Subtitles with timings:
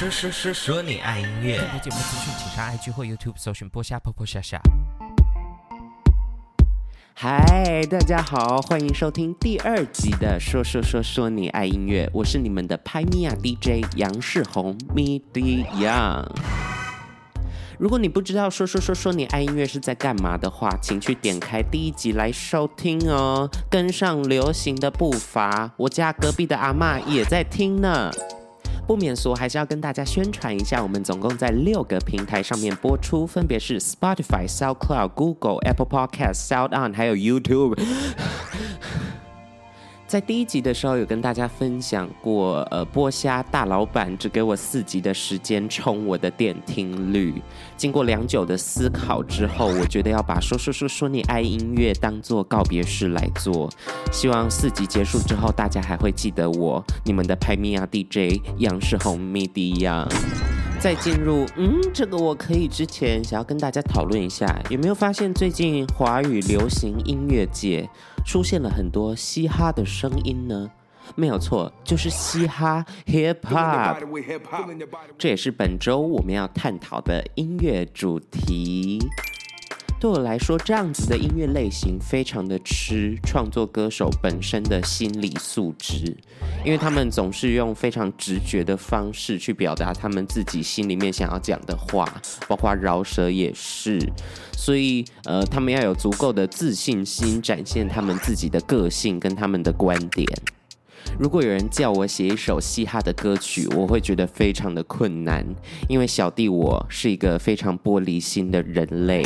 [0.00, 1.58] 说说说说你爱音乐。
[1.58, 4.58] 更多节目资讯，请上 IG 或 YouTube 搜寻“播虾婆婆夏夏”。
[7.12, 16.26] 嗨，大家好，欢迎收听第二集的《说说说说你爱音乐》，我是你们的拍米亚 DJ 杨世宏，MIDI Young。
[17.78, 25.72] 如果你不知道《说说说说你爱音乐》是在干嘛的话，请去点开第一集来收听哦，跟上流行的步伐。
[25.76, 28.10] 我家隔壁的阿嬷也在听呢。
[28.90, 37.80] 不免俗，还是要跟大家宣传一下，我们总共在六个平台上面播出，分别是 Spotify、SoundCloud、Google、Apple Podcast、SoundOn，还有 YouTube。
[40.08, 47.40] 在第一集的时候，有跟大家分享过，呃，剥虾大老板只给我四集的时间冲我的点听率。
[47.80, 53.70] 经过良久的思考之后，我觉得要把说说说说你爱音乐当做告别式来做。
[54.12, 60.06] 希望四集结束之后，大家还会记得我，你们的拍米亚 DJ 杨世宏 MIDI 杨。
[60.78, 67.88] 在进入嗯，这个我可以之前，想要跟大家讨论一下，有没有发现最近华语流行音乐界，
[68.26, 70.70] 出现了很多嘻哈的声音呢？
[71.16, 73.96] 没有错，就是嘻哈 （hip hop）。
[75.18, 78.98] 这也是本周我们要探讨的音乐主题。
[80.00, 86.16] 对我来说，这样子的音乐类型非常的吃创作歌手本身的心理素质，
[86.64, 92.10] 因为他们总是用非常直觉的方式去表达他们自己心里面想要讲的话，
[92.48, 94.00] 包括饶舌也是，
[94.56, 100.26] 所以呃，他们要有足够的自信心，展现他们自己的个性跟他们的观点。
[101.18, 105.44] 如果有人叫我写一首嘻哈的歌曲，我会觉得非常的困难，
[105.88, 109.22] 因为小弟我是一个非常玻璃心的人类。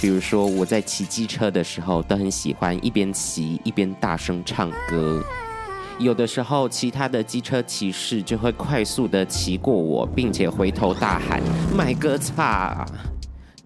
[0.00, 5.22] 比如说我在骑机车的时候，都很喜欢一边骑一边大声唱歌。
[5.98, 11.42] 有的时候，其他的机车骑士就会快速的骑过我，并且回头大喊
[11.76, 12.86] “麦哥擦”。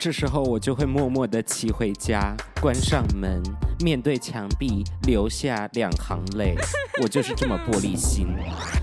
[0.03, 3.41] 这时候我就会默默地骑回家，关上门，
[3.85, 6.57] 面对墙壁，流下两行泪。
[7.01, 8.27] 我就是这么玻璃心。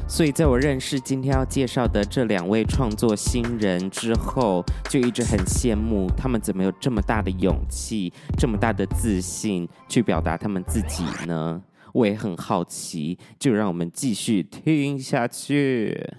[0.07, 11.61] 所以在我认识今天要介绍的这两位创作新人之后，就一直很羡慕他们怎么有这么大的勇气，这么大的自信去表达他们自己呢？
[11.91, 16.13] 我也很好奇，就让我们继续听下去。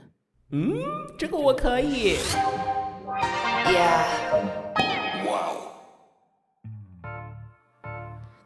[0.51, 0.75] 嗯，
[1.17, 2.19] 这个我可以。
[3.65, 4.80] Yeah。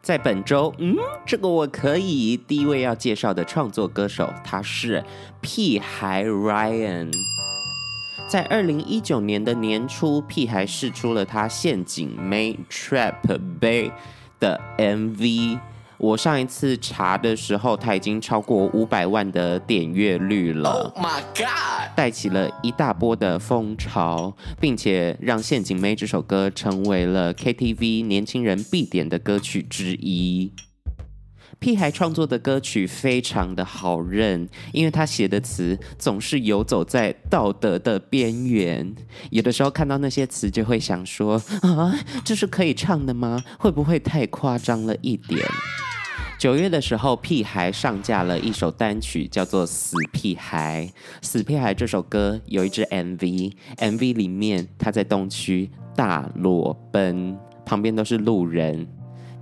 [0.04, 0.94] 在本周，嗯，
[1.24, 2.36] 这个我可以。
[2.36, 5.02] 第一位要介绍的创作歌手，他是
[5.40, 7.10] 屁孩 Ryan。
[8.28, 13.92] 在二零一九年的年初，屁孩试出了他陷阱 May Trap Bay
[14.38, 15.58] 的 MV。
[16.04, 21.96] 我上一次查的时候，它已经超过五百万的点阅率了，Oh my God！
[21.96, 30.52] 带起了一大波的风潮，并且让《陷阱妹》这首歌成为了 KTV 年轻人必点的歌曲之一。
[31.58, 38.94] 屁孩创作的歌曲非常的好认，因为他写的词总是游走在道德的边缘，
[39.30, 43.42] 有的时候看到那些词就会想说：啊，这是可以唱的吗？
[43.58, 45.40] 会不会太夸张了一点？
[46.44, 50.86] 九月的时候，屁孩上架了一首单曲，叫做《死屁孩》。
[51.26, 57.34] 《死屁孩》这首歌有一支 MV，MV 里面他在东区大裸奔，
[57.64, 58.86] 旁边都是路人。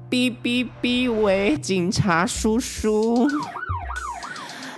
[0.09, 1.13] 哔哔哔！
[1.13, 3.29] 喂，警察叔叔。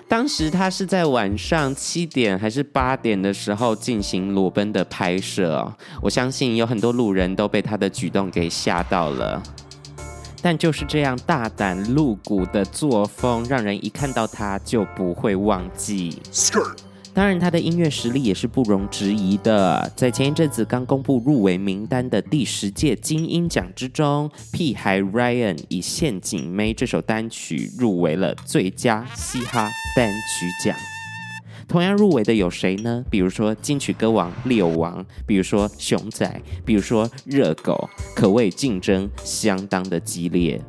[0.09, 5.71] 当时他是在晚上七点还是八点的时候进行裸奔的拍摄，
[6.01, 9.43] 我相信有很多路人都被他的举动给吓到了。
[10.45, 16.21] 但就是这样大胆露骨的作风，让人一看到他就不会忘记。
[17.15, 19.91] 当然，他的音乐实力也是不容置疑的。
[19.97, 30.77] 在前一阵子刚公布入围名单的第十届金音奖之中，屁孩 Ryan 以《陷阱妹》这首单曲入围了最佳嘻哈单曲奖。
[31.67, 33.05] 同样入围的有谁呢？
[33.11, 40.61] 比如说金曲歌王六王，比如说熊仔，比如说热狗，可谓竞争相当的激烈。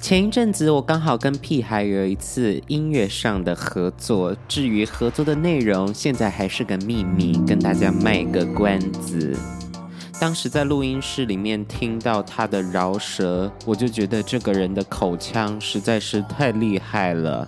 [0.00, 9.36] 前一阵子我刚好跟屁孩有一次音乐上的合作，至于合作的内容，现在还是个秘密，跟大家卖个关子。
[10.18, 17.46] 当时在录音室里面听到他的饶舌，我就觉得这个人的口腔实在是太厉害了。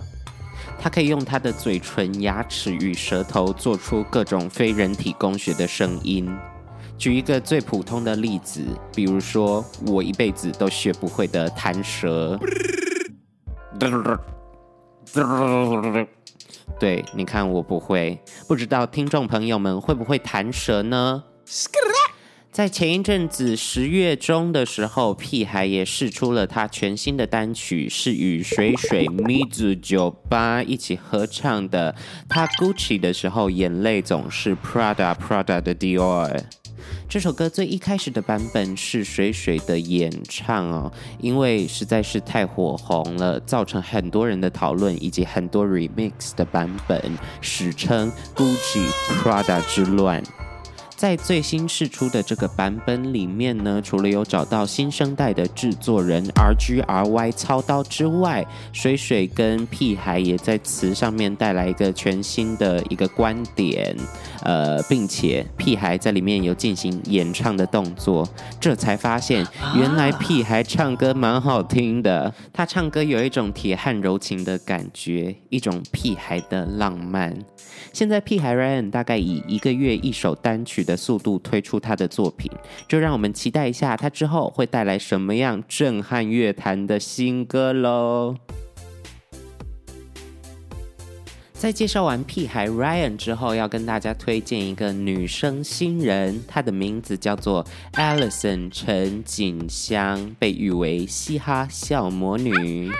[0.79, 6.29] 他可以用他的嘴唇、牙齿与舌头做出各种非人体工学的声音。
[6.97, 8.63] 举一个最普通的例子，
[8.95, 12.39] 比如说我一辈子都学不会的弹舌。
[16.79, 21.23] 对，你看我不会，不知道听众朋友们会不会弹舌呢？
[22.53, 31.95] 在前一阵子十月中的时候，屁孩也试出了他全新的单曲，是与水水 Mizu 酒吧一起合唱的。
[32.29, 36.43] 他 Gucci 的时候，眼泪总是 Prada Prada 的 Dior。
[37.09, 47.01] 这首歌最一开始的版本是水水的演唱哦，因为实在是太火红了，造成很多人的讨论，以及很多 remix 的版本，
[47.41, 48.85] 史称 Gucci
[49.23, 50.21] Prada 之乱。
[51.03, 63.93] 在最新释出的这个版本里面呢，除了有找到新生代的制作人 RGRY 操刀之外，水水跟屁孩也在词上面带来一个全新的一个观点，
[64.43, 68.25] 呃，并且屁孩在里面有进行演唱的动作，
[68.57, 69.45] 这才发现
[69.75, 77.37] 原来屁孩唱歌蛮好听的，他唱歌有一种铁汉柔情的感觉，一种屁孩的浪漫。
[77.91, 82.51] 现在屁孩 Ryan 大概以一个月一首单曲的速度推出他的作品，
[82.87, 88.35] 就让我们期待一下他之后会带来什么样震撼乐坛的新歌喽。
[91.53, 102.91] 在介绍完屁孩 Ryan 之后，要跟大家推荐一个女生新人，她的名字叫做 Alison 陈锦香，被誉为嘻哈小魔女。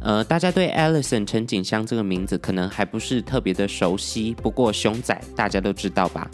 [0.00, 6.30] 呃，大家对 Alison 陈锦香这个名字可能还不是特别的熟悉，不过熊仔大家都知道吧？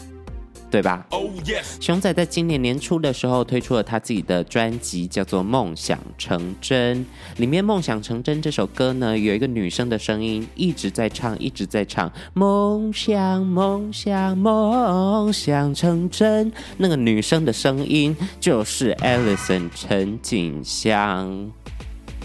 [0.71, 1.63] 对吧？Oh, yes.
[1.79, 6.97] 熊仔在今年年初的时候推出了他自己的专辑，叫做《梦想成真》。
[7.37, 16.51] 里面《梦想成真》这首歌呢，有一个女生的声音一直在唱，一直在唱“梦想，梦想，梦想成真”。
[16.77, 21.51] 那个女生的声音就是 Alison 陈景香。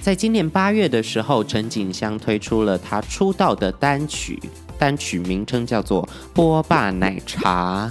[0.03, 4.39] 在今年八月的时候，陈景香推出了她出道的单曲，
[4.79, 6.03] 单曲名称叫做
[6.35, 7.91] 《波霸奶茶》。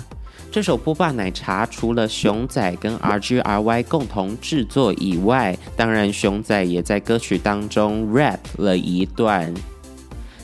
[0.53, 9.51] 这首《波霸奶茶》除了熊仔跟 RGRY 共同制作以外，当然熊仔也在歌曲当中 rap 了一段。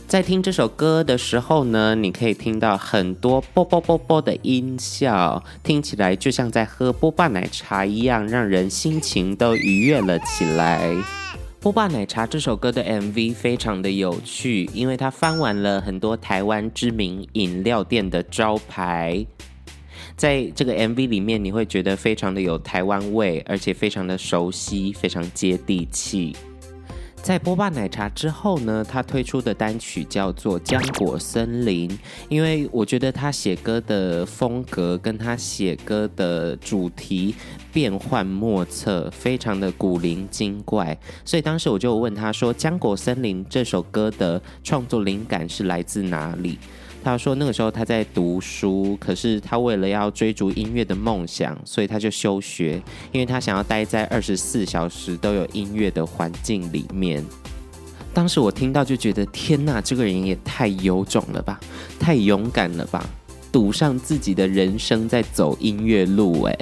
[0.07, 10.87] 在听这首歌的时候呢，你可以听到很多啵啵啵啵的音效，听起来就像在喝波霸奶茶一样，让人心情都愉悦了起来。
[11.59, 19.23] 《波霸奶茶》这首歌的 MV 非常的有趣，因为它翻完了很多台湾知名饮料店的招牌。
[20.19, 26.35] 在这个 MV 里面，你会觉得非常的有台湾味，而且非常的熟悉，非常接地气。
[27.21, 31.89] 在波霸奶茶之后呢，他推出的单曲叫做《浆果森林》，
[32.27, 37.33] 因为我觉得他写歌的风格跟他写歌的主题
[37.71, 46.57] 变幻莫测，非常的古灵精怪，所以当时我就问他说：“浆果森林这首歌的创作灵感是来自哪里？”
[47.03, 52.81] 他说那个时候他在读书，可是他为了要追逐音乐的梦想，所以他就休学，
[53.11, 57.23] 因为他想要待在二十四小时都有音乐的环境里面。
[58.13, 61.59] 当时我听到就觉得天呐，这个人也太有种了吧，
[61.99, 63.07] 太勇敢了吧，
[63.51, 66.59] 赌上自己的人生在走音乐路诶。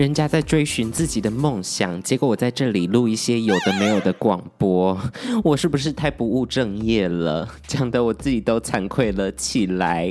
[0.00, 4.98] 人家在追寻自己的梦想，结果我在这里录一些有的没有的广播，
[5.44, 7.46] 我是不是太不务正业了？
[7.66, 10.10] 讲的我自己都惭愧了起来。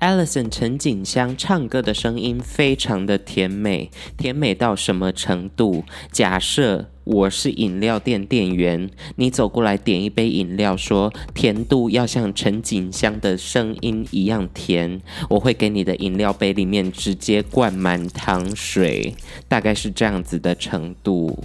[0.00, 5.84] Alison 陈锦香唱歌的声音非常的甜美，甜美到什么程度？
[6.10, 19.14] 假设我是饮料店店员，你走过来点一杯饮料，说甜度要像陈锦香的声音一样甜，我会给你的饮料杯里面直接灌满糖水，
[19.48, 21.44] 大概是这样子的程度。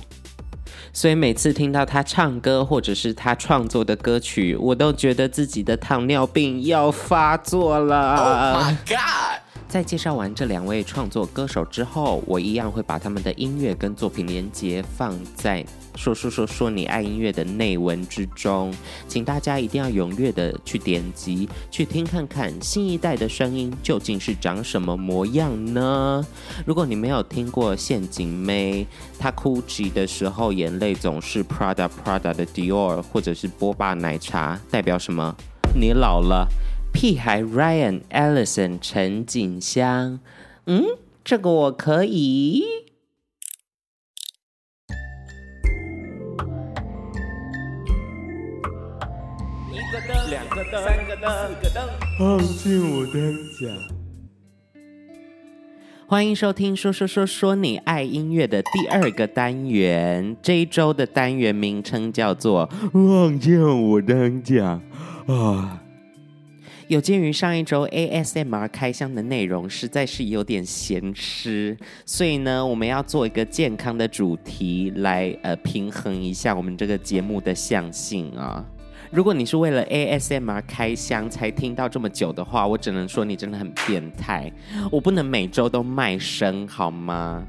[0.95, 8.55] 所以每次听到他唱歌，或者是他创作的歌曲，我都觉得自己的糖尿病要发作了。
[8.57, 9.44] My God！
[9.67, 18.73] 在介绍完这两位创作歌手之后，我一样会把他们的音乐跟作品连结放在说说说说你爱音乐的内文之中，
[19.07, 26.25] 请大家一定要踊跃的去点击去听看看新一代的声音究竟是长什么模样呢？
[26.65, 28.87] 如果你没有听过陷阱妹，
[29.19, 35.35] 她哭泣的时候眼泪总是 Prada Prada 的 Dior，或者是波霸奶茶，代表什么？
[35.73, 36.47] 你老了。
[36.95, 40.21] 屁孩 Ryan Alison 陈锦香，
[40.65, 40.81] 嗯，
[41.25, 42.63] 这个我可以。
[49.69, 51.83] 一个灯，两个灯，三个灯，四个灯，
[52.17, 53.69] 好进我灯奖。
[56.07, 64.81] 欢迎收听说说说说你爱音乐的第二个单元，这一周的单元名称叫做“望见我灯奖”。
[65.27, 65.81] 啊。
[66.87, 71.75] 有鉴于上一周 ASMR 开箱的内容实在是有点咸湿，
[72.05, 78.63] 所以呢，我们要做一个健康的主题来呃平衡一下我们这个节目的向性啊。
[79.09, 84.51] 如果你是为了 ASMR 开箱才听到这么久的话，我只能说你真的很变态。
[84.91, 87.43] 我不能每周都卖声好吗？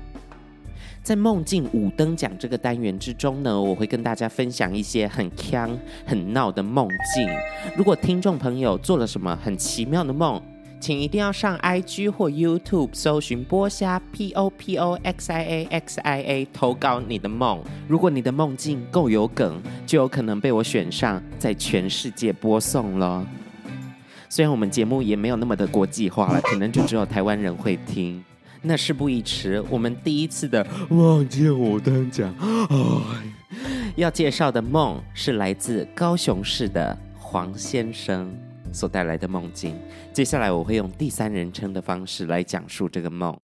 [1.06, 5.70] 在梦境五灯奖这个单元之中呢，我会跟大家分享一些很锵、
[6.04, 7.28] 很闹的梦境。
[7.76, 10.42] 如果听众朋友做了什么很奇妙的梦，
[10.80, 17.62] 请一定要上 IG 或 YouTube 搜寻波虾 P O P O X I A X I A 投稿你的梦。
[17.86, 23.24] 如果你的梦境够有梗，就有可能被我选上，在全世界播送了。
[24.28, 28.24] 虽然我们节目也没有那么的国际化了，可能就只有台湾人会听。
[28.66, 32.34] 那事不宜迟，我们第一次的梦境五灯奖，
[33.94, 38.36] 要介绍的梦是来自高雄市的黄先生
[38.72, 39.78] 所带来的梦境。
[40.12, 43.38] 接下来我会用第三人称的方式来讲述这个梦。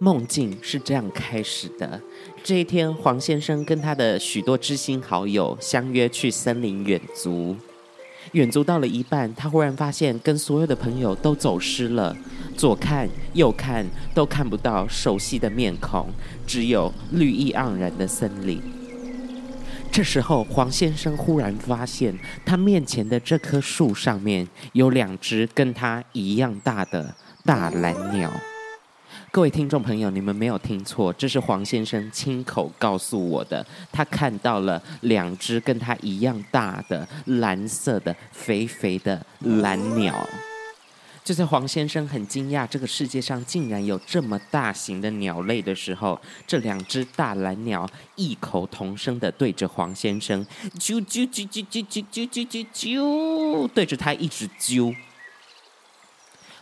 [0.00, 2.00] 梦境是这样开始的：
[2.42, 7.56] 这一天，黄先生跟他的许多知心好友相约去森林远足。
[8.30, 12.16] 远足到了一半，他忽然发现跟所有的朋友都走失了，
[12.56, 16.08] 左看右看都看不到熟悉的面孔，
[16.46, 18.62] 只有绿意盎然的森林。
[19.90, 27.14] 这时候，黄先生忽然发现，他面前的这棵树上面有两只跟他一样大的
[27.44, 28.32] 大蓝鸟。
[29.34, 33.66] 各位听众朋友，你们没有听错，这是黄先生亲口告诉我的。
[33.90, 40.28] 他看到了两只跟他一样大的蓝色的肥肥的蓝鸟。
[41.24, 50.46] 就在黄先生很惊讶这个世界上竟然有这么大型的鸟类的时候，这两只大蓝鸟异口同声的对着黄先生
[50.78, 54.94] 啾啾啾啾啾啾啾啾啾啾，对着他一直啾。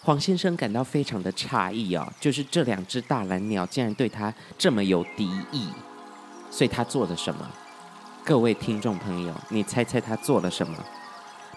[0.02, 5.68] 黄先生感到非常的诧异哦，就是这两只大蓝鸟竟然对他这么有敌意，
[6.50, 7.46] 所以他做了什么？
[8.24, 10.74] 各位听众朋友，你猜猜他做了什么？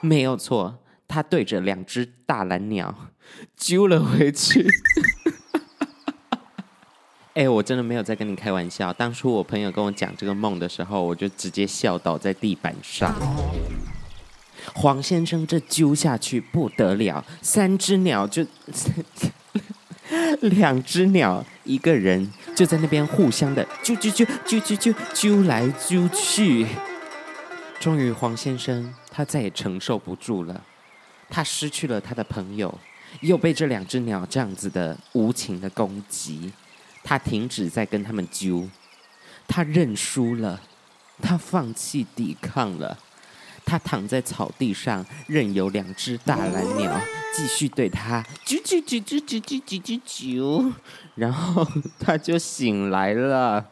[0.01, 2.93] 没有错，他对着两只大蓝鸟
[3.55, 4.67] 揪了回去。
[7.35, 8.91] 哎，我真的没有在跟你开玩笑。
[8.91, 13.15] 当初我朋友跟我讲这个梦的时候，我就直接笑倒在地板上。
[14.73, 18.45] 黄先生这揪下去不得了，三只鸟就
[20.41, 26.67] 两只鸟，一个人就在那边互相的揪揪揪揪揪揪揪来揪去。
[27.79, 30.63] 终于，黄先生他再也承受不住了，
[31.29, 32.73] 他失去了他的朋友，
[33.21, 36.53] 又被这两只鸟这样子的无情的攻击，
[37.03, 38.69] 他停止在跟他们揪，
[39.47, 40.61] 他认输了，
[41.21, 42.97] 他放弃抵抗了。
[43.65, 46.99] 他躺在草地上，任由两只大蓝鸟
[47.35, 50.71] 继续对他啾啾啾啾啾啾啾啾啾，
[51.15, 51.67] 然后
[51.99, 53.65] 他就醒来了。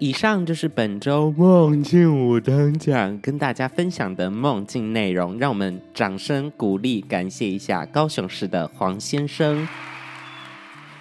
[0.00, 9.66] 以上就是本周梦境五灯奖跟大家分享的梦境内容，让我们掌声鼓励，感谢一下高雄市的黄先生。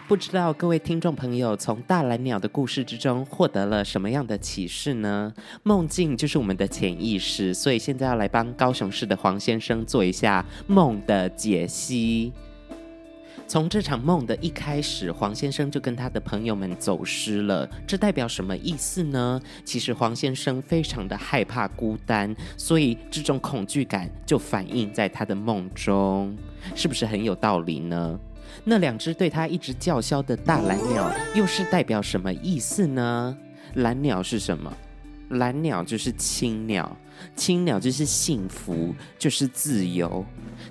[0.07, 5.33] 不知道各位听众朋友从大蓝鸟的故事之中获得了什么样的启示呢？
[5.63, 12.31] 梦境就是我们的潜意识，所以现在要来帮高雄市的黄先生做一下梦的解析。
[13.47, 19.41] 从这场梦的一开始，黄先生就跟他的朋友们走失了，这代表什么意思呢？
[19.65, 26.33] 其实黄先生非常的害怕孤单，所以这种恐惧感就反映在他的梦中，
[26.73, 28.17] 是不是很有道理呢？
[28.63, 33.37] 那两只对他一直叫嚣的大蓝鸟，又是代表什么意思呢？
[33.75, 34.71] 蓝鸟是什么？
[35.29, 36.97] 蓝鸟就是青鸟，
[37.35, 40.25] 青鸟就是幸福，就是自由。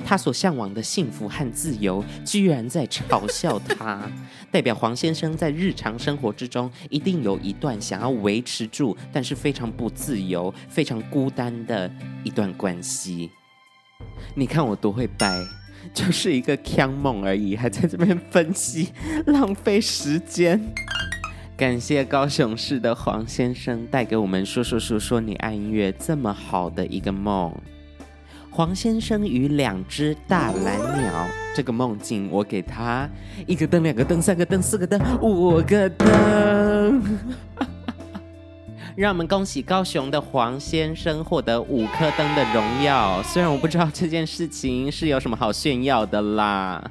[0.04, 4.10] 他所向往的幸福和自由，居然在嘲笑他，
[4.50, 11.90] 代表黄先生在日常生活之中，一定有一段想要维持住，但是非常不自由、非常孤单的
[12.24, 13.30] 一段关系。
[14.34, 15.38] 你看我多会掰。
[15.96, 18.92] 就是一个锵梦而已，还在这边分析，
[19.24, 20.60] 浪费时间。
[21.56, 27.50] 感谢高雄市的黄先生带给我们说说说说你爱音乐这么好的一个梦。
[28.50, 33.08] 黄先生与两只大蓝鸟这个梦境，我给他
[33.46, 37.02] 一个灯、两个灯、三个灯、四个灯、五个灯。
[38.96, 43.22] 让我们恭喜高雄的黄先生获得五颗灯的荣耀。
[43.22, 46.82] 虽然我不知道这件事情是有什么好炫耀的啦。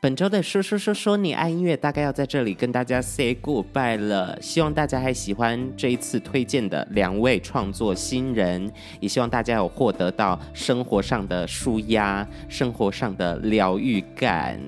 [0.00, 4.36] 本周的说说说说你爱音乐，大概要在这里跟大家 say goodbye 了。
[4.42, 8.68] 希望大家还喜欢这一次推荐的两位创作新人，
[8.98, 14.58] 也希望大家有获得到生活上的舒压，生活上的疗愈感。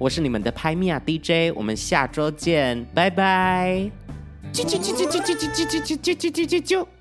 [0.00, 4.07] 我是你们的拍米亚 DJ，我们下周见，拜拜。
[4.52, 6.97] 啾啾啾啾啾啾啾啾啾啾啾啾啾啾。